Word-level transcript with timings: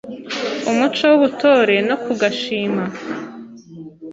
umuco 0.69 1.03
w’ubutore 1.11 1.75
no 1.87 1.95
kugashima; 2.03 2.83